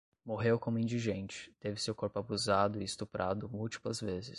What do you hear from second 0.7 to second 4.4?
indigente, teve seu corpo abusado e estuprado múltiplas vezes